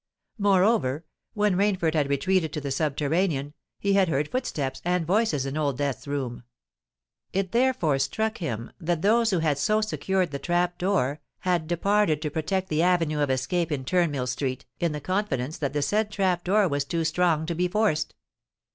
Moreover, 0.39 1.05
when 1.35 1.53
Rainford 1.55 1.93
had 1.93 2.09
retreated 2.09 2.51
to 2.53 2.59
the 2.59 2.71
subterranean, 2.71 3.53
he 3.77 3.93
had 3.93 4.07
heard 4.09 4.27
footsteps 4.31 4.81
and 4.83 5.05
voices 5.05 5.45
in 5.45 5.55
Old 5.55 5.77
Death's 5.77 6.07
room. 6.07 6.41
It 7.33 7.51
therefore 7.51 7.99
struck 7.99 8.39
him 8.39 8.71
that 8.79 9.03
those 9.03 9.29
who 9.29 9.37
had 9.37 9.59
so 9.59 9.79
secured 9.79 10.31
the 10.31 10.39
trap 10.39 10.79
door, 10.79 11.21
had 11.41 11.67
departed 11.67 12.19
to 12.23 12.31
protect 12.31 12.69
the 12.69 12.81
avenue 12.81 13.19
of 13.19 13.29
escape 13.29 13.71
in 13.71 13.85
Turnmill 13.85 14.25
Street, 14.27 14.65
in 14.79 14.91
the 14.91 15.01
confidence 15.01 15.59
that 15.59 15.73
the 15.73 15.83
said 15.83 16.09
trap 16.09 16.43
door 16.43 16.67
was 16.67 16.83
too 16.83 17.03
strong 17.03 17.45
to 17.45 17.53
be 17.53 17.67
forced. 17.67 18.15